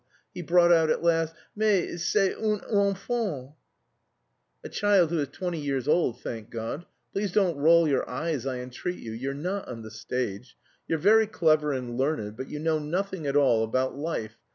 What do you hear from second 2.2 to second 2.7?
une